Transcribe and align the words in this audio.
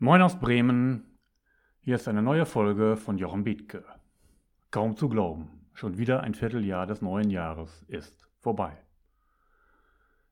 Moin 0.00 0.20
aus 0.22 0.40
Bremen. 0.40 1.04
Hier 1.80 1.94
ist 1.94 2.08
eine 2.08 2.20
neue 2.20 2.46
Folge 2.46 2.96
von 2.96 3.16
Jochen 3.16 3.44
Bietke. 3.44 3.84
Kaum 4.72 4.96
zu 4.96 5.08
glauben, 5.08 5.68
schon 5.72 5.98
wieder 5.98 6.20
ein 6.24 6.34
Vierteljahr 6.34 6.84
des 6.88 7.00
neuen 7.00 7.30
Jahres 7.30 7.84
ist 7.86 8.26
vorbei. 8.40 8.76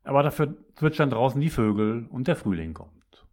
Aber 0.03 0.25
dafür 0.25 0.57
zwitschern 0.75 1.11
draußen 1.11 1.41
die 1.41 1.49
Vögel 1.49 2.07
und 2.11 2.27
der 2.27 2.35
Frühling 2.35 2.75
kommt. 2.75 3.25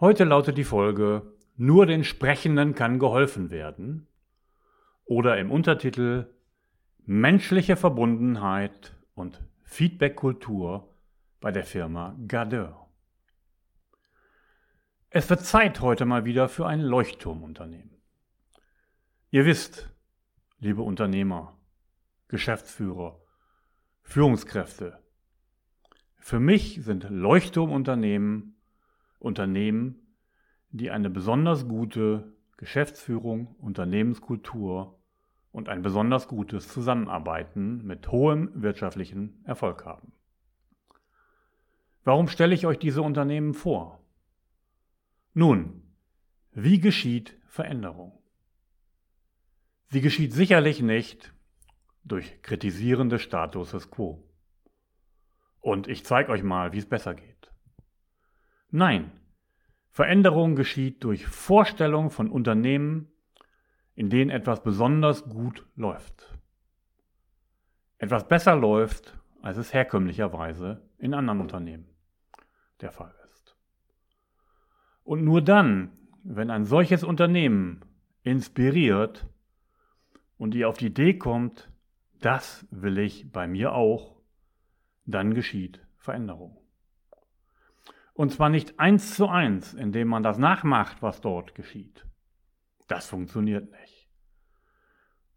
Heute 0.00 0.24
lautet 0.24 0.56
die 0.56 0.64
Folge 0.64 1.34
Nur 1.58 1.84
den 1.84 2.02
Sprechenden 2.02 2.74
kann 2.74 2.98
geholfen 2.98 3.50
werden 3.50 4.06
oder 5.04 5.36
im 5.36 5.50
Untertitel 5.50 6.32
Menschliche 7.04 7.76
Verbundenheit 7.76 8.96
und 9.14 9.42
Feedbackkultur 9.64 10.88
bei 11.40 11.52
der 11.52 11.64
Firma 11.64 12.16
Gardeur. 12.26 12.79
Es 15.12 15.28
wird 15.28 15.40
Zeit 15.40 15.80
heute 15.80 16.04
mal 16.04 16.24
wieder 16.24 16.48
für 16.48 16.68
ein 16.68 16.80
Leuchtturmunternehmen. 16.80 18.00
Ihr 19.32 19.44
wisst, 19.44 19.92
liebe 20.60 20.82
Unternehmer, 20.82 21.58
Geschäftsführer, 22.28 23.20
Führungskräfte, 24.02 25.02
für 26.16 26.38
mich 26.38 26.84
sind 26.84 27.10
Leuchtturmunternehmen 27.10 28.54
Unternehmen, 29.18 30.14
die 30.70 30.92
eine 30.92 31.10
besonders 31.10 31.66
gute 31.66 32.32
Geschäftsführung, 32.56 33.56
Unternehmenskultur 33.56 35.00
und 35.50 35.68
ein 35.68 35.82
besonders 35.82 36.28
gutes 36.28 36.68
Zusammenarbeiten 36.68 37.84
mit 37.84 38.12
hohem 38.12 38.50
wirtschaftlichen 38.54 39.42
Erfolg 39.44 39.84
haben. 39.84 40.12
Warum 42.04 42.28
stelle 42.28 42.54
ich 42.54 42.64
euch 42.64 42.78
diese 42.78 43.02
Unternehmen 43.02 43.54
vor? 43.54 44.00
Nun, 45.32 45.82
wie 46.52 46.80
geschieht 46.80 47.38
Veränderung? 47.46 48.18
Sie 49.88 50.00
geschieht 50.00 50.32
sicherlich 50.32 50.82
nicht 50.82 51.32
durch 52.04 52.42
Kritisieren 52.42 53.08
des 53.08 53.22
Status 53.22 53.90
quo. 53.90 54.24
Und 55.60 55.88
ich 55.88 56.04
zeige 56.04 56.32
euch 56.32 56.42
mal, 56.42 56.72
wie 56.72 56.78
es 56.78 56.88
besser 56.88 57.14
geht. 57.14 57.52
Nein, 58.70 59.12
Veränderung 59.90 60.54
geschieht 60.56 61.04
durch 61.04 61.26
Vorstellung 61.26 62.10
von 62.10 62.30
Unternehmen, 62.30 63.12
in 63.94 64.08
denen 64.08 64.30
etwas 64.30 64.62
besonders 64.62 65.24
gut 65.24 65.66
läuft. 65.76 66.38
Etwas 67.98 68.26
besser 68.26 68.56
läuft, 68.56 69.18
als 69.42 69.58
es 69.58 69.74
herkömmlicherweise 69.74 70.88
in 70.98 71.14
anderen 71.14 71.40
Unternehmen 71.40 71.86
der 72.80 72.92
Fall 72.92 73.10
ist. 73.10 73.19
Und 75.10 75.24
nur 75.24 75.42
dann, 75.42 75.90
wenn 76.22 76.50
ein 76.50 76.64
solches 76.64 77.02
Unternehmen 77.02 77.80
inspiriert 78.22 79.26
und 80.38 80.54
ihr 80.54 80.68
auf 80.68 80.78
die 80.78 80.86
Idee 80.86 81.18
kommt, 81.18 81.68
das 82.20 82.64
will 82.70 82.96
ich 82.96 83.32
bei 83.32 83.48
mir 83.48 83.72
auch, 83.72 84.22
dann 85.06 85.34
geschieht 85.34 85.84
Veränderung. 85.96 86.56
Und 88.12 88.30
zwar 88.30 88.50
nicht 88.50 88.78
eins 88.78 89.16
zu 89.16 89.26
eins, 89.26 89.74
indem 89.74 90.06
man 90.06 90.22
das 90.22 90.38
nachmacht, 90.38 91.02
was 91.02 91.20
dort 91.20 91.56
geschieht. 91.56 92.06
Das 92.86 93.08
funktioniert 93.08 93.68
nicht. 93.68 94.08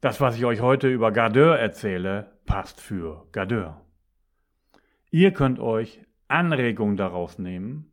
Das, 0.01 0.21
was 0.21 0.37
ich 0.37 0.45
euch 0.45 0.61
heute 0.61 0.87
über 0.87 1.11
Gardeur 1.11 1.57
erzähle, 1.57 2.37
passt 2.45 2.79
für 2.79 3.27
Gardeur. 3.31 3.83
Ihr 5.09 5.33
könnt 5.33 5.57
euch 5.57 6.05
Anregungen 6.27 6.95
daraus 6.95 7.39
nehmen 7.39 7.89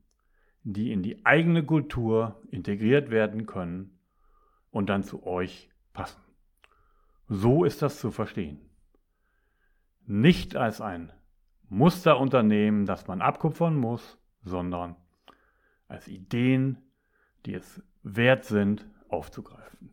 die 0.63 0.93
in 0.93 1.03
die 1.03 1.25
eigene 1.25 1.65
Kultur 1.65 2.43
integriert 2.51 3.11
werden 3.11 3.47
können 3.47 3.99
und 4.71 4.89
dann 4.89 5.03
zu 5.03 5.27
euch 5.27 5.71
passen. 5.93 6.21
So 7.29 7.65
ist 7.65 7.83
das 7.83 7.99
zu 7.99 8.11
verstehen. 8.11 8.61
Nicht 10.07 10.57
als 10.57 10.81
ein 10.81 11.13
Musterunternehmen, 11.69 12.85
das 12.85 13.07
man 13.07 13.23
abkupfern 13.23 13.77
muss, 13.77 14.19
sondern 14.43 14.97
als 15.87 16.09
Ideen, 16.09 16.79
die 17.47 17.55
es 17.55 17.83
wert 18.03 18.45
sind, 18.45 18.87
aufzugreifen. 19.09 19.91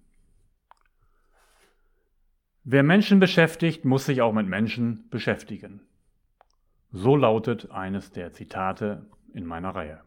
Wer 2.64 2.84
Menschen 2.84 3.20
beschäftigt, 3.20 3.86
muss 3.86 4.06
sich 4.06 4.22
auch 4.22 4.34
mit 4.34 4.48
Menschen 4.48 5.08
beschäftigen. 5.10 5.82
So 6.92 7.16
lautet 7.16 7.72
eines 7.72 8.12
der 8.12 8.34
Zitate 8.34 9.06
in 9.34 9.46
meiner 9.46 9.76
Reihe. 9.76 10.02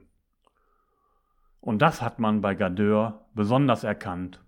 Und 1.60 1.82
das 1.82 2.00
hat 2.00 2.18
man 2.18 2.40
bei 2.40 2.54
Gardeur 2.54 3.26
besonders 3.34 3.84
erkannt 3.84 4.42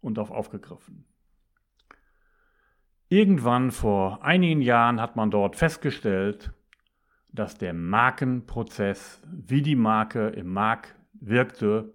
und 0.00 0.18
auch 0.18 0.30
aufgegriffen. 0.30 1.04
Irgendwann 3.08 3.72
vor 3.72 4.22
einigen 4.22 4.62
Jahren 4.62 5.00
hat 5.00 5.16
man 5.16 5.32
dort 5.32 5.56
festgestellt, 5.56 6.52
dass 7.32 7.58
der 7.58 7.72
Markenprozess, 7.74 9.20
wie 9.26 9.62
die 9.62 9.76
Marke 9.76 10.28
im 10.28 10.52
Markt 10.52 10.94
wirkte 11.12 11.94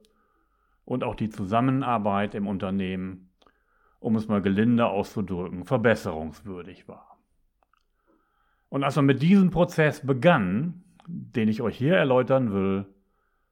und 0.84 1.04
auch 1.04 1.16
die 1.16 1.30
Zusammenarbeit 1.30 2.36
im 2.36 2.48
Unternehmen, 2.48 3.32
um 4.00 4.16
es 4.16 4.28
mal 4.28 4.42
gelinde 4.42 4.88
auszudrücken, 4.88 5.64
verbesserungswürdig 5.64 6.88
war. 6.88 7.18
Und 8.70 8.84
als 8.84 8.98
man 8.98 9.06
mit 9.06 9.22
diesem 9.22 9.52
Prozess 9.52 10.06
begann, 10.06 10.84
den 11.08 11.48
ich 11.48 11.62
euch 11.62 11.78
hier 11.78 11.96
erläutern 11.96 12.52
will, 12.52 12.86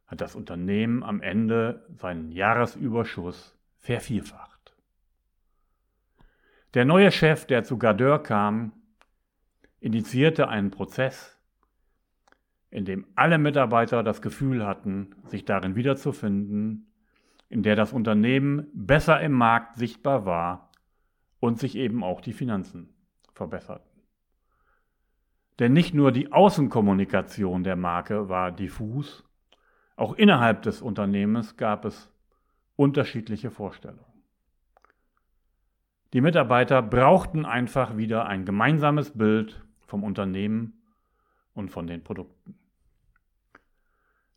hat 0.07 0.21
das 0.21 0.35
Unternehmen 0.35 1.03
am 1.03 1.21
Ende 1.21 1.85
seinen 1.95 2.31
Jahresüberschuss 2.31 3.57
vervierfacht. 3.79 4.75
Der 6.73 6.85
neue 6.85 7.11
Chef, 7.11 7.45
der 7.45 7.63
zu 7.63 7.77
Gardeur 7.77 8.21
kam, 8.21 8.71
initiierte 9.79 10.47
einen 10.47 10.71
Prozess, 10.71 11.37
in 12.71 12.85
dem 12.85 13.05
alle 13.15 13.37
Mitarbeiter 13.37 14.01
das 14.01 14.21
Gefühl 14.21 14.65
hatten, 14.65 15.15
sich 15.27 15.45
darin 15.45 15.75
wiederzufinden, 15.75 16.91
in 17.49 17.61
der 17.61 17.75
das 17.75 17.93
Unternehmen 17.93 18.67
besser 18.73 19.21
im 19.21 19.33
Markt 19.33 19.77
sichtbar 19.77 20.25
war 20.25 20.71
und 21.39 21.59
sich 21.59 21.75
eben 21.75 22.03
auch 22.03 22.21
die 22.21 22.33
Finanzen 22.33 22.89
verbesserten. 23.33 23.93
Denn 25.59 25.73
nicht 25.73 25.93
nur 25.93 26.11
die 26.11 26.31
Außenkommunikation 26.31 27.63
der 27.63 27.75
Marke 27.75 28.27
war 28.29 28.51
diffus, 28.51 29.23
auch 29.95 30.13
innerhalb 30.13 30.63
des 30.63 30.81
Unternehmens 30.81 31.57
gab 31.57 31.85
es 31.85 32.11
unterschiedliche 32.75 33.51
Vorstellungen. 33.51 34.05
Die 36.13 36.21
Mitarbeiter 36.21 36.81
brauchten 36.81 37.45
einfach 37.45 37.97
wieder 37.97 38.27
ein 38.27 38.45
gemeinsames 38.45 39.17
Bild 39.17 39.63
vom 39.87 40.03
Unternehmen 40.03 40.81
und 41.53 41.69
von 41.69 41.87
den 41.87 42.03
Produkten. 42.03 42.55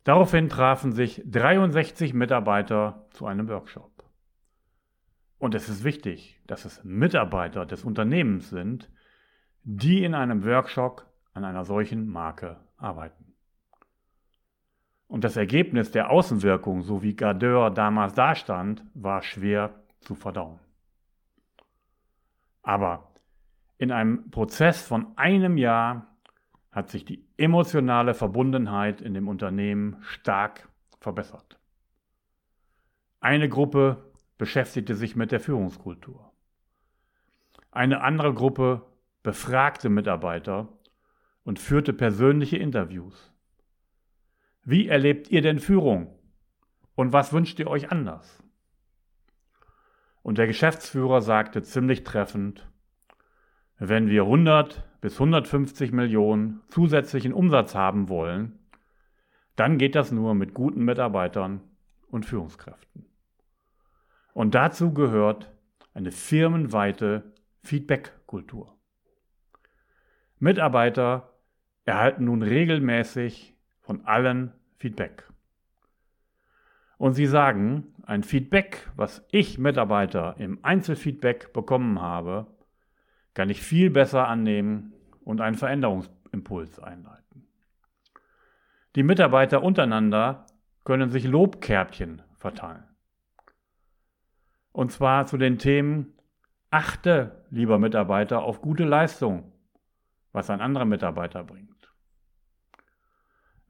Daraufhin 0.03 0.49
trafen 0.49 0.91
sich 0.93 1.21
63 1.25 2.13
Mitarbeiter 2.13 3.07
zu 3.11 3.25
einem 3.25 3.49
Workshop. 3.49 3.91
Und 5.37 5.53
es 5.53 5.69
ist 5.69 5.83
wichtig, 5.83 6.39
dass 6.47 6.65
es 6.65 6.83
Mitarbeiter 6.83 7.65
des 7.65 7.83
Unternehmens 7.83 8.49
sind, 8.49 8.89
die 9.63 10.03
in 10.03 10.15
einem 10.15 10.45
Workshop 10.45 11.05
an 11.33 11.43
einer 11.43 11.65
solchen 11.65 12.07
Marke 12.07 12.57
arbeiten. 12.77 13.26
Und 15.07 15.23
das 15.23 15.37
Ergebnis 15.37 15.91
der 15.91 16.09
Außenwirkung, 16.09 16.81
so 16.81 17.01
wie 17.01 17.15
Gardeur 17.15 17.71
damals 17.71 18.13
dastand, 18.13 18.83
war 18.93 19.21
schwer 19.21 19.73
zu 20.01 20.15
verdauen. 20.15 20.59
Aber 22.61 23.11
in 23.77 23.91
einem 23.91 24.29
Prozess 24.31 24.81
von 24.81 25.17
einem 25.17 25.57
Jahr 25.57 26.17
hat 26.71 26.89
sich 26.89 27.05
die 27.05 27.25
emotionale 27.37 28.13
Verbundenheit 28.13 29.01
in 29.01 29.13
dem 29.13 29.27
Unternehmen 29.27 29.97
stark 30.01 30.67
verbessert. 30.99 31.57
Eine 33.19 33.49
Gruppe 33.49 34.11
beschäftigte 34.37 34.95
sich 34.95 35.15
mit 35.15 35.31
der 35.31 35.39
Führungskultur. 35.39 36.31
Eine 37.71 38.01
andere 38.01 38.33
Gruppe 38.33 38.83
befragte 39.23 39.89
Mitarbeiter 39.89 40.67
und 41.43 41.59
führte 41.59 41.93
persönliche 41.93 42.57
Interviews. 42.57 43.33
Wie 44.69 44.89
erlebt 44.89 45.31
ihr 45.31 45.41
denn 45.41 45.59
Führung? 45.59 46.13
Und 46.93 47.13
was 47.13 47.31
wünscht 47.31 47.57
ihr 47.57 47.67
euch 47.67 47.89
anders? 47.89 48.43
Und 50.23 50.37
der 50.37 50.45
Geschäftsführer 50.45 51.21
sagte 51.21 51.63
ziemlich 51.63 52.03
treffend, 52.03 52.69
wenn 53.77 54.09
wir 54.09 54.23
100 54.23 54.83
bis 54.99 55.13
150 55.13 55.93
Millionen 55.93 56.63
zusätzlichen 56.67 57.31
Umsatz 57.31 57.75
haben 57.75 58.09
wollen, 58.09 58.59
dann 59.55 59.77
geht 59.77 59.95
das 59.95 60.11
nur 60.11 60.35
mit 60.35 60.53
guten 60.53 60.83
Mitarbeitern 60.83 61.61
und 62.07 62.25
Führungskräften. 62.25 63.05
Und 64.33 64.53
dazu 64.53 64.93
gehört 64.93 65.49
eine 65.93 66.11
firmenweite 66.11 67.31
Feedback-Kultur. 67.61 68.77
Mitarbeiter 70.39 71.39
erhalten 71.85 72.25
nun 72.25 72.41
regelmäßig 72.41 73.56
von 73.87 74.05
allen 74.05 74.51
Feedback. 74.75 75.23
Und 76.97 77.13
sie 77.13 77.25
sagen, 77.25 77.95
ein 78.05 78.23
Feedback, 78.23 78.89
was 78.97 79.25
ich 79.31 79.57
Mitarbeiter 79.57 80.35
im 80.39 80.59
Einzelfeedback 80.61 81.53
bekommen 81.53 82.01
habe, 82.01 82.47
kann 83.33 83.49
ich 83.49 83.61
viel 83.61 83.89
besser 83.89 84.27
annehmen 84.27 84.93
und 85.23 85.39
einen 85.39 85.55
Veränderungsimpuls 85.55 86.79
einleiten. 86.79 87.47
Die 88.95 89.03
Mitarbeiter 89.03 89.63
untereinander 89.63 90.45
können 90.83 91.09
sich 91.09 91.23
Lobkärtchen 91.23 92.23
verteilen. 92.35 92.83
Und 94.73 94.91
zwar 94.91 95.27
zu 95.27 95.37
den 95.37 95.59
Themen, 95.59 96.13
achte, 96.71 97.45
lieber 97.51 97.79
Mitarbeiter, 97.79 98.41
auf 98.41 98.61
gute 98.61 98.83
Leistung, 98.83 99.53
was 100.33 100.49
ein 100.49 100.59
anderer 100.59 100.85
Mitarbeiter 100.85 101.43
bringt. 101.43 101.76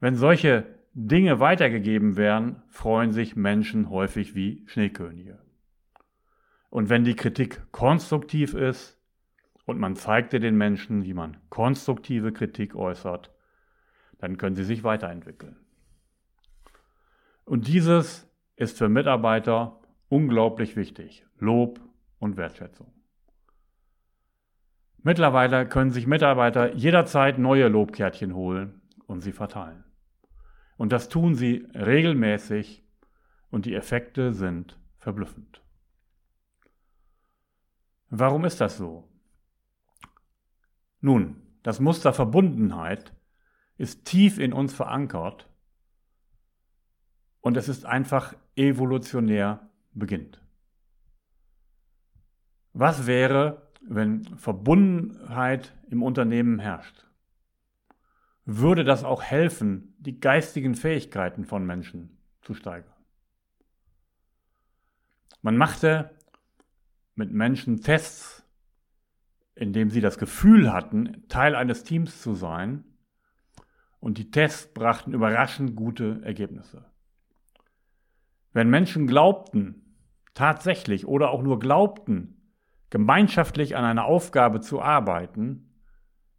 Wenn 0.00 0.14
solche 0.14 0.66
Dinge 0.94 1.40
weitergegeben 1.40 2.16
werden, 2.16 2.62
freuen 2.68 3.12
sich 3.12 3.36
Menschen 3.36 3.90
häufig 3.90 4.34
wie 4.34 4.64
Schneekönige. 4.66 5.38
Und 6.70 6.88
wenn 6.88 7.04
die 7.04 7.16
Kritik 7.16 7.70
konstruktiv 7.72 8.54
ist, 8.54 8.98
und 9.68 9.78
man 9.78 9.96
zeigte 9.96 10.40
den 10.40 10.56
Menschen, 10.56 11.04
wie 11.04 11.12
man 11.12 11.36
konstruktive 11.50 12.32
Kritik 12.32 12.74
äußert, 12.74 13.30
dann 14.18 14.38
können 14.38 14.56
sie 14.56 14.64
sich 14.64 14.82
weiterentwickeln. 14.82 15.56
Und 17.44 17.68
dieses 17.68 18.26
ist 18.56 18.78
für 18.78 18.88
Mitarbeiter 18.88 19.78
unglaublich 20.08 20.74
wichtig. 20.74 21.26
Lob 21.38 21.80
und 22.18 22.38
Wertschätzung. 22.38 22.90
Mittlerweile 25.02 25.68
können 25.68 25.90
sich 25.90 26.06
Mitarbeiter 26.06 26.74
jederzeit 26.74 27.38
neue 27.38 27.68
Lobkärtchen 27.68 28.34
holen 28.34 28.80
und 29.06 29.20
sie 29.20 29.32
verteilen. 29.32 29.84
Und 30.78 30.92
das 30.92 31.08
tun 31.08 31.34
sie 31.34 31.66
regelmäßig 31.74 32.84
und 33.50 33.66
die 33.66 33.74
Effekte 33.74 34.32
sind 34.32 34.78
verblüffend. 34.96 35.60
Warum 38.08 38.44
ist 38.44 38.60
das 38.60 38.78
so? 38.78 39.08
Nun, 41.00 41.42
das 41.64 41.80
Muster 41.80 42.12
Verbundenheit 42.12 43.12
ist 43.76 44.04
tief 44.04 44.38
in 44.38 44.52
uns 44.52 44.72
verankert 44.72 45.50
und 47.40 47.56
es 47.56 47.68
ist 47.68 47.84
einfach 47.84 48.34
evolutionär 48.54 49.68
beginnt. 49.92 50.40
Was 52.72 53.08
wäre, 53.08 53.72
wenn 53.80 54.24
Verbundenheit 54.36 55.76
im 55.90 56.04
Unternehmen 56.04 56.60
herrscht? 56.60 57.07
Würde 58.50 58.82
das 58.82 59.04
auch 59.04 59.22
helfen, 59.22 59.94
die 59.98 60.20
geistigen 60.20 60.74
Fähigkeiten 60.74 61.44
von 61.44 61.66
Menschen 61.66 62.18
zu 62.40 62.54
steigern? 62.54 62.94
Man 65.42 65.56
machte 65.56 66.10
mit 67.14 67.32
Menschen 67.32 67.80
Tests 67.80 68.38
in 69.58 69.72
dem 69.72 69.90
sie 69.90 70.00
das 70.00 70.18
Gefühl 70.18 70.72
hatten, 70.72 71.24
Teil 71.28 71.56
eines 71.56 71.82
Teams 71.82 72.22
zu 72.22 72.34
sein. 72.34 72.84
Und 73.98 74.18
die 74.18 74.30
Tests 74.30 74.72
brachten 74.72 75.12
überraschend 75.12 75.74
gute 75.74 76.20
Ergebnisse. 76.22 76.84
Wenn 78.52 78.70
Menschen 78.70 79.08
glaubten, 79.08 79.96
tatsächlich 80.34 81.06
oder 81.06 81.30
auch 81.30 81.42
nur 81.42 81.58
glaubten, 81.58 82.52
gemeinschaftlich 82.90 83.76
an 83.76 83.84
einer 83.84 84.04
Aufgabe 84.04 84.60
zu 84.60 84.80
arbeiten, 84.80 85.67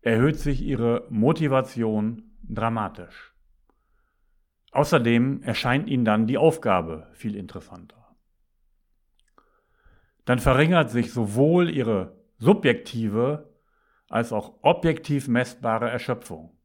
erhöht 0.02 0.38
sich 0.38 0.62
ihre 0.62 1.08
Motivation 1.10 2.32
dramatisch. 2.44 3.34
Außerdem 4.72 5.42
erscheint 5.44 5.90
ihnen 5.90 6.06
dann 6.06 6.28
die 6.28 6.38
Aufgabe 6.38 7.10
viel 7.14 7.36
interessanter. 7.36 8.16
Dann 10.26 10.40
verringert 10.40 10.92
sich 10.92 11.12
sowohl 11.12 11.70
ihre 11.70 12.16
subjektive 12.38 13.50
als 14.10 14.32
auch 14.32 14.60
objektiv 14.62 15.28
messbare 15.28 15.90
Erschöpfung. 15.90 16.56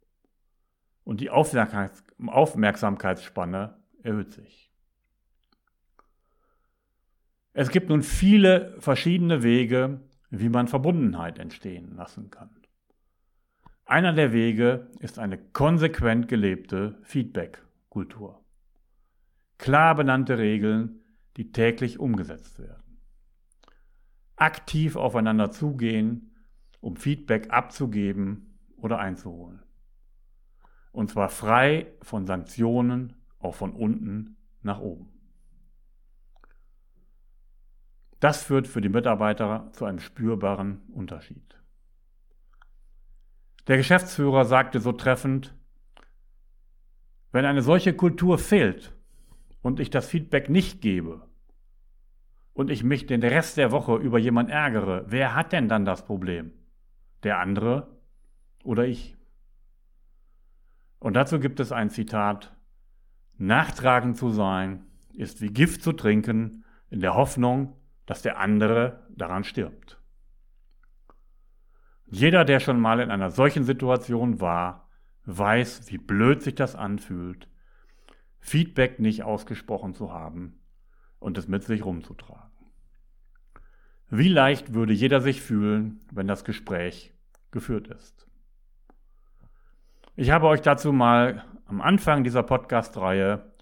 Und 1.03 1.21
die 1.21 1.31
Aufmerksamkeitsspanne 1.31 3.79
erhöht 4.03 4.33
sich. 4.33 4.71
Es 7.53 7.71
gibt 7.71 7.89
nun 7.89 8.03
viele 8.03 8.75
verschiedene 8.81 9.43
Wege, 9.43 10.01
wie 10.31 10.49
man 10.49 10.67
Verbundenheit 10.67 11.39
entstehen 11.39 11.95
lassen 11.97 12.31
kann. 12.31 12.64
Einer 13.87 14.13
der 14.13 14.33
Wege 14.33 14.91
ist 15.01 15.19
eine 15.19 15.39
konsequent 15.39 16.29
gelebte 16.29 16.99
Feedback-Kultur. 17.03 18.43
Klar 19.59 19.95
benannte 19.95 20.39
Regeln, 20.39 21.01
die 21.37 21.53
täglich 21.53 21.99
umgesetzt 21.99 22.59
werden 22.59 22.85
aktiv 24.37 24.97
aufeinander 24.97 25.51
zugehen, 25.51 26.35
um 26.81 26.97
Feedback 26.97 27.51
abzugeben 27.51 28.59
oder 28.77 28.99
einzuholen. 28.99 29.63
Und 30.93 31.11
zwar 31.11 31.29
frei 31.29 31.93
von 32.03 32.27
Sanktionen, 32.27 33.15
auch 33.39 33.55
von 33.55 33.73
unten 33.73 34.37
nach 34.63 34.81
oben. 34.81 35.11
Das 38.21 38.43
führt 38.43 38.67
für 38.67 38.81
die 38.81 38.89
Mitarbeiter 38.89 39.71
zu 39.73 39.85
einem 39.85 39.99
spürbaren 39.99 40.81
Unterschied. 40.93 41.59
Der 43.67 43.77
Geschäftsführer 43.77 44.45
sagte 44.45 44.81
so 44.81 44.93
treffend, 44.93 45.55
wenn 47.33 47.45
eine 47.45 47.63
solche 47.63 47.95
Kultur 47.95 48.39
fehlt 48.39 48.95
und 49.63 49.81
ich 49.81 49.91
das 49.91 50.07
Feedback 50.07 50.49
nicht 50.49 50.81
gebe, 50.81 51.27
und 52.55 52.71
ich 52.71 52.85
mich 52.85 53.07
den 53.07 53.23
Rest 53.23 53.57
der 53.59 53.73
Woche 53.73 53.97
über 53.97 54.19
jemand 54.19 54.49
ärgere, 54.49 55.05
wer 55.09 55.35
hat 55.35 55.53
denn 55.53 55.69
dann 55.69 55.85
das 55.85 56.05
Problem? 56.07 56.53
Der 57.25 57.41
andere 57.41 57.99
oder 58.63 58.87
ich? 58.87 59.17
Und 61.01 61.15
dazu 61.15 61.39
gibt 61.39 61.61
es 61.61 61.73
ein 61.73 61.91
Zitat, 61.91 62.57
Nachtragend 63.37 64.17
zu 64.17 64.31
sein 64.31 64.87
ist 65.13 65.41
wie 65.41 65.49
Gift 65.49 65.83
zu 65.83 65.93
trinken 65.93 66.65
in 66.89 67.01
der 67.01 67.15
Hoffnung, 67.15 67.77
dass 68.07 68.23
der 68.23 68.39
andere 68.39 69.09
daran 69.11 69.43
stirbt. 69.43 70.01
Jeder, 72.15 72.45
der 72.45 72.61
schon 72.61 72.79
mal 72.79 73.01
in 73.01 73.11
einer 73.11 73.33
solchen 73.33 73.65
Situation 73.65 74.41
war, 74.41 74.89
weiß, 75.25 75.91
wie 75.91 75.99
blöd 75.99 76.43
sich 76.43 76.55
das 76.55 76.77
anfühlt, 76.77 77.49
Feedback 78.39 79.01
nicht 79.01 79.25
ausgesprochen 79.25 79.95
zu 79.95 80.13
haben 80.13 80.61
und 81.19 81.37
es 81.39 81.49
mit 81.49 81.65
sich 81.65 81.85
rumzutragen. 81.85 82.53
Wie 84.11 84.29
leicht 84.29 84.75
würde 84.75 84.93
jeder 84.93 85.21
sich 85.21 85.43
fühlen, 85.43 86.03
wenn 86.13 86.29
das 86.29 86.45
Gespräch 86.45 87.13
geführt 87.51 87.89
ist? 87.89 88.29
Ich 90.15 90.31
habe 90.31 90.47
euch 90.47 90.63
dazu 90.63 90.93
mal 90.93 91.45
am 91.67 91.81
Anfang 91.81 92.23
dieser 92.23 92.45
Podcast-Reihe 92.45 93.53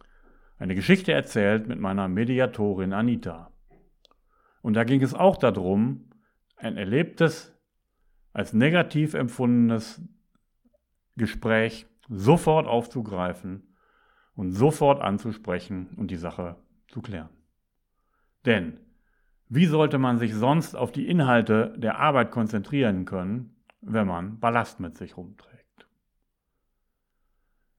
eine 0.59 0.75
Geschichte 0.75 1.14
erzählt 1.14 1.68
mit 1.68 1.80
meiner 1.80 2.06
Mediatorin 2.06 2.92
Anita. 2.92 3.50
Und 4.61 4.75
da 4.75 4.85
ging 4.85 5.00
es 5.00 5.14
auch 5.14 5.38
darum, 5.38 6.11
ein 6.59 6.76
erlebtes, 6.76 7.51
als 8.32 8.52
negativ 8.52 9.14
empfundenes 9.14 10.02
Gespräch 11.16 11.86
sofort 12.08 12.66
aufzugreifen 12.66 13.74
und 14.34 14.52
sofort 14.52 15.00
anzusprechen 15.00 15.88
und 15.96 16.10
die 16.10 16.16
Sache 16.16 16.56
zu 16.88 17.02
klären. 17.02 17.30
Denn 18.44 18.78
wie 19.48 19.66
sollte 19.66 19.98
man 19.98 20.18
sich 20.18 20.34
sonst 20.34 20.74
auf 20.74 20.92
die 20.92 21.06
Inhalte 21.06 21.74
der 21.76 21.98
Arbeit 21.98 22.30
konzentrieren 22.30 23.04
können, 23.04 23.54
wenn 23.82 24.06
man 24.06 24.40
Ballast 24.40 24.80
mit 24.80 24.96
sich 24.96 25.16
rumträgt? 25.16 25.86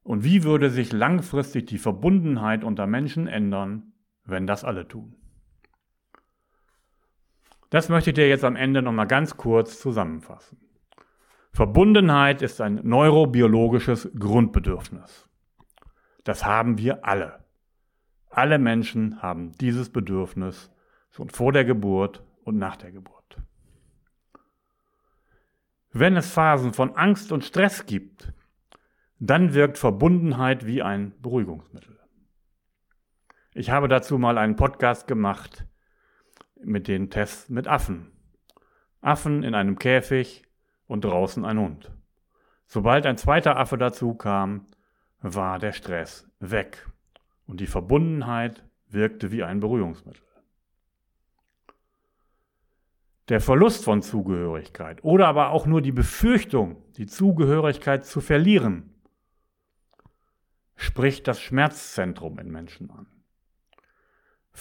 Und 0.03 0.23
wie 0.23 0.43
würde 0.43 0.69
sich 0.69 0.91
langfristig 0.91 1.65
die 1.65 1.77
Verbundenheit 1.77 2.63
unter 2.63 2.85
Menschen 2.85 3.25
ändern, 3.25 3.93
wenn 4.25 4.45
das 4.45 4.63
alle 4.63 4.87
tun? 4.87 5.15
Das 7.73 7.89
möchte 7.89 8.11
ich 8.11 8.13
dir 8.13 8.29
jetzt 8.29 8.43
am 8.43 8.55
Ende 8.55 8.83
nochmal 8.83 9.07
ganz 9.07 9.35
kurz 9.35 9.79
zusammenfassen. 9.79 10.59
Verbundenheit 11.53 12.43
ist 12.43 12.61
ein 12.61 12.81
neurobiologisches 12.83 14.11
Grundbedürfnis. 14.13 15.27
Das 16.23 16.45
haben 16.45 16.77
wir 16.77 17.03
alle. 17.03 17.43
Alle 18.29 18.59
Menschen 18.59 19.23
haben 19.23 19.53
dieses 19.53 19.89
Bedürfnis 19.89 20.71
schon 21.09 21.31
vor 21.31 21.51
der 21.51 21.65
Geburt 21.65 22.23
und 22.43 22.59
nach 22.59 22.75
der 22.75 22.91
Geburt. 22.91 23.41
Wenn 25.91 26.15
es 26.15 26.31
Phasen 26.31 26.73
von 26.73 26.95
Angst 26.95 27.31
und 27.31 27.43
Stress 27.43 27.87
gibt, 27.87 28.33
dann 29.17 29.55
wirkt 29.55 29.79
Verbundenheit 29.79 30.67
wie 30.67 30.83
ein 30.83 31.19
Beruhigungsmittel. 31.23 31.99
Ich 33.55 33.71
habe 33.71 33.87
dazu 33.87 34.19
mal 34.19 34.37
einen 34.37 34.57
Podcast 34.57 35.07
gemacht 35.07 35.65
mit 36.65 36.87
den 36.87 37.09
Tests 37.09 37.49
mit 37.49 37.67
Affen. 37.67 38.11
Affen 39.01 39.43
in 39.43 39.55
einem 39.55 39.77
Käfig 39.77 40.43
und 40.87 41.03
draußen 41.03 41.45
ein 41.45 41.59
Hund. 41.59 41.91
Sobald 42.65 43.05
ein 43.05 43.17
zweiter 43.17 43.57
Affe 43.57 43.77
dazu 43.77 44.15
kam, 44.15 44.67
war 45.19 45.59
der 45.59 45.73
Stress 45.73 46.29
weg 46.39 46.87
und 47.45 47.59
die 47.59 47.67
Verbundenheit 47.67 48.63
wirkte 48.87 49.31
wie 49.31 49.43
ein 49.43 49.59
Beruhigungsmittel. 49.59 50.23
Der 53.29 53.39
Verlust 53.39 53.85
von 53.85 54.01
Zugehörigkeit 54.01 55.03
oder 55.03 55.27
aber 55.27 55.51
auch 55.51 55.65
nur 55.65 55.81
die 55.81 55.93
Befürchtung, 55.93 56.83
die 56.97 57.05
Zugehörigkeit 57.05 58.05
zu 58.05 58.19
verlieren, 58.19 58.93
spricht 60.75 61.27
das 61.27 61.41
Schmerzzentrum 61.41 62.37
in 62.39 62.51
Menschen 62.51 62.91
an. 62.91 63.07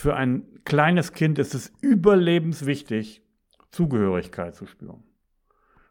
Für 0.02 0.16
ein 0.16 0.48
kleines 0.64 1.12
Kind 1.12 1.38
ist 1.38 1.54
es 1.54 1.72
überlebenswichtig, 1.80 3.22
Zugehörigkeit 3.70 4.56
zu 4.56 4.66
spüren. 4.66 5.04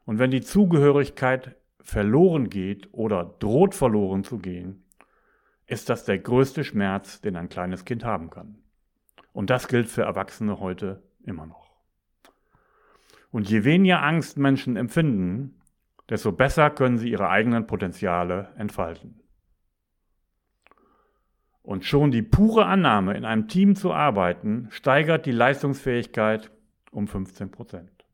Und 0.04 0.20
wenn 0.20 0.32
die 0.32 0.42
Zugehörigkeit 0.42 1.56
verloren 1.80 2.50
geht 2.50 2.90
oder 2.92 3.24
droht 3.40 3.74
verloren 3.74 4.26
zu 4.26 4.38
gehen, 4.38 4.84
ist 5.66 5.88
das 5.88 6.04
der 6.04 6.20
größte 6.20 6.66
Schmerz, 6.66 7.22
den 7.22 7.38
ein 7.38 7.48
kleines 7.48 7.86
Kind 7.86 8.04
haben 8.04 8.30
kann. 8.30 8.58
Und 9.32 9.50
das 9.50 9.70
gilt 9.70 9.88
für 9.88 10.02
Erwachsene 10.02 10.60
heute 10.60 11.02
immer 11.24 11.46
noch. 11.46 11.72
Und 13.32 13.50
je 13.50 13.64
weniger 13.64 14.04
Angst 14.04 14.38
Menschen 14.38 14.76
empfinden, 14.76 15.56
desto 16.10 16.34
besser 16.34 16.70
können 16.70 16.98
sie 16.98 17.12
ihre 17.12 17.30
eigenen 17.30 17.66
Potenziale 17.66 18.50
entfalten. 18.58 19.22
Und 21.64 21.86
schon 21.86 22.12
die 22.12 22.24
pure 22.24 22.66
Annahme, 22.66 23.16
in 23.16 23.26
einem 23.26 23.48
Team 23.48 23.76
zu 23.76 23.94
arbeiten, 23.94 24.68
steigert 24.72 25.26
die 25.26 25.32
Leistungsfähigkeit 25.32 26.52
um 26.92 27.08
15 27.08 27.52
Prozent. 27.52 28.06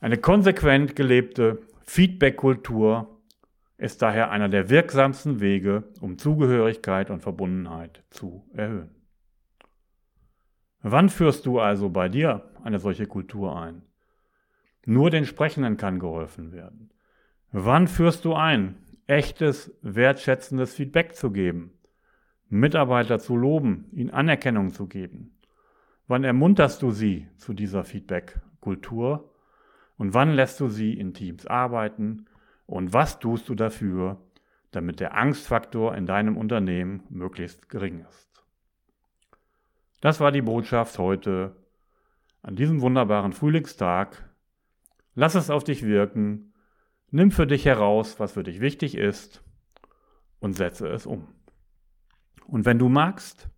Eine 0.00 0.18
konsequent 0.18 0.96
gelebte 0.96 1.60
Feedback-Kultur 1.84 3.20
ist 3.76 4.00
daher 4.00 4.30
einer 4.30 4.48
der 4.48 4.70
wirksamsten 4.70 5.40
Wege, 5.40 5.84
um 6.00 6.18
Zugehörigkeit 6.18 7.10
und 7.10 7.20
Verbundenheit 7.20 8.02
zu 8.10 8.48
erhöhen. 8.54 8.94
Wann 10.82 11.08
führst 11.08 11.46
du 11.46 11.60
also 11.60 11.90
bei 11.90 12.08
dir 12.08 12.50
eine 12.64 12.78
solche 12.78 13.06
Kultur 13.06 13.60
ein? 13.60 13.82
Nur 14.84 15.10
den 15.10 15.24
Sprechenden 15.24 15.76
kann 15.76 16.00
geholfen 16.00 16.52
werden. 16.52 16.90
Wann 17.52 17.86
führst 17.86 18.24
du 18.24 18.34
ein, 18.34 18.76
echtes, 19.06 19.76
wertschätzendes 19.82 20.74
Feedback 20.74 21.14
zu 21.14 21.30
geben, 21.30 21.72
Mitarbeiter 22.48 23.18
zu 23.18 23.36
loben, 23.36 23.86
ihnen 23.92 24.10
Anerkennung 24.10 24.70
zu 24.70 24.86
geben? 24.86 25.38
Wann 26.08 26.24
ermunterst 26.24 26.82
du 26.82 26.90
sie 26.90 27.28
zu 27.36 27.54
dieser 27.54 27.84
Feedback-Kultur? 27.84 29.32
Und 29.96 30.14
wann 30.14 30.32
lässt 30.32 30.60
du 30.60 30.68
sie 30.68 30.94
in 30.94 31.14
Teams 31.14 31.46
arbeiten? 31.46 32.26
Und 32.66 32.92
was 32.92 33.18
tust 33.18 33.48
du 33.48 33.54
dafür, 33.54 34.20
damit 34.70 35.00
der 35.00 35.16
Angstfaktor 35.16 35.94
in 35.94 36.06
deinem 36.06 36.36
Unternehmen 36.36 37.04
möglichst 37.08 37.68
gering 37.68 38.04
ist? 38.08 38.44
Das 40.00 40.18
war 40.20 40.32
die 40.32 40.42
Botschaft 40.42 40.98
heute 40.98 41.56
an 42.42 42.56
diesem 42.56 42.80
wunderbaren 42.80 43.32
Frühlingstag. 43.32 44.28
Lass 45.14 45.34
es 45.34 45.48
auf 45.48 45.62
dich 45.64 45.84
wirken, 45.84 46.51
nimm 47.12 47.30
für 47.30 47.46
dich 47.46 47.64
heraus, 47.64 48.18
was 48.18 48.32
für 48.32 48.42
dich 48.42 48.60
wichtig 48.60 48.96
ist 48.96 49.42
und 50.40 50.54
setze 50.54 50.88
es 50.88 51.06
um. 51.06 51.28
Und 52.46 52.64
wenn 52.64 52.78
du 52.78 52.88
magst, 52.88 53.48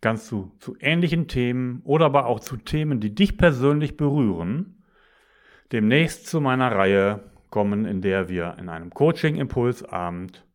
kannst 0.00 0.30
du 0.30 0.54
zu 0.60 0.76
ähnlichen 0.78 1.26
Themen 1.26 1.80
oder 1.84 2.06
aber 2.06 2.26
auch 2.26 2.40
zu 2.40 2.56
Themen, 2.56 3.00
die 3.00 3.14
dich 3.14 3.36
persönlich 3.36 3.96
berühren, 3.96 4.84
demnächst 5.72 6.26
zu 6.26 6.40
meiner 6.40 6.70
Reihe 6.70 7.30
kommen, 7.50 7.86
in 7.86 8.02
der 8.02 8.28
wir 8.28 8.56
in 8.58 8.68
einem 8.68 8.90
Coaching-Impulsabend 8.90 10.46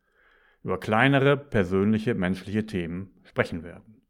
über 0.63 0.79
kleinere 0.79 1.35
persönliche 1.35 2.13
menschliche 2.13 2.65
Themen 2.65 3.11
sprechen 3.23 3.63
werden. 3.63 4.01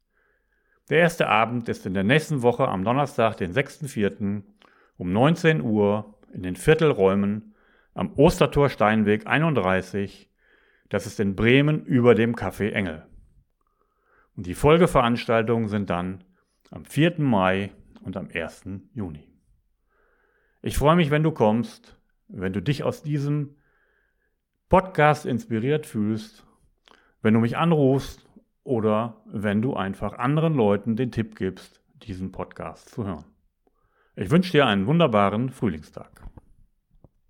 Der 0.90 1.00
erste 1.00 1.28
Abend 1.28 1.70
ist 1.70 1.86
in 1.86 1.94
der 1.94 2.04
nächsten 2.04 2.42
Woche 2.42 2.68
am 2.68 2.84
Donnerstag, 2.84 3.38
den 3.38 3.54
6.4. 3.54 4.44
um 4.98 5.14
19 5.14 5.62
Uhr 5.62 6.20
in 6.34 6.44
den 6.44 6.56
Viertelräumen 6.56 7.54
am 7.94 8.14
Ostertor 8.14 8.70
Steinweg 8.70 9.28
31. 9.28 10.30
Das 10.90 11.06
ist 11.06 11.20
in 11.20 11.36
Bremen 11.36 11.86
über 11.86 12.16
dem 12.16 12.36
Café 12.36 12.72
Engel. 12.72 13.06
Und 14.36 14.46
die 14.46 14.54
Folgeveranstaltungen 14.54 15.68
sind 15.68 15.90
dann 15.90 16.24
am 16.72 16.86
4. 16.86 17.20
Mai 17.20 17.72
und 18.02 18.16
am 18.16 18.30
1. 18.34 18.66
Juni. 18.94 19.28
Ich 20.62 20.78
freue 20.78 20.96
mich, 20.96 21.12
wenn 21.12 21.24
du 21.24 21.32
kommst, 21.32 21.98
wenn 22.28 22.54
du 22.54 22.62
dich 22.62 22.84
aus 22.84 23.04
diesem 23.04 23.56
Podcast 24.70 25.26
inspiriert 25.26 25.86
fühlst, 25.86 26.46
wenn 27.22 27.34
du 27.34 27.40
mich 27.40 27.58
anrufst 27.58 28.30
oder 28.64 29.24
wenn 29.26 29.62
du 29.62 29.74
einfach 29.74 30.14
anderen 30.14 30.54
Leuten 30.54 30.96
den 30.96 31.12
Tipp 31.12 31.36
gibst, 31.36 31.82
diesen 32.04 32.32
Podcast 32.32 32.90
zu 32.90 33.06
hören. 33.06 33.26
Ich 34.16 34.30
wünsche 34.30 34.52
dir 34.52 34.68
einen 34.68 34.86
wunderbaren 34.86 35.50
Frühlingstag. 35.50 36.29